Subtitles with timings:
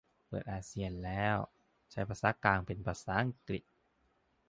[0.27, 1.37] เปิดอาเซียนแล้ว
[1.91, 3.63] ใช้ภาษากลางเป็นภาษาอังกฤษ